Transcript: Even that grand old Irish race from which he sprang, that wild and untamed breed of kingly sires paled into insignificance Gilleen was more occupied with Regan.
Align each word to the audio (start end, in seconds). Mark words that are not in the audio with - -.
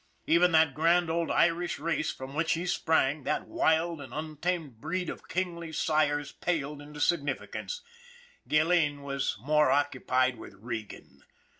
Even 0.25 0.51
that 0.53 0.73
grand 0.73 1.11
old 1.11 1.29
Irish 1.29 1.77
race 1.77 2.09
from 2.11 2.33
which 2.33 2.53
he 2.53 2.65
sprang, 2.65 3.21
that 3.21 3.47
wild 3.47 4.01
and 4.01 4.11
untamed 4.11 4.81
breed 4.81 5.11
of 5.11 5.27
kingly 5.27 5.71
sires 5.71 6.31
paled 6.31 6.81
into 6.81 6.95
insignificance 6.95 7.83
Gilleen 8.49 9.03
was 9.03 9.37
more 9.39 9.69
occupied 9.69 10.39
with 10.39 10.55
Regan. 10.55 11.21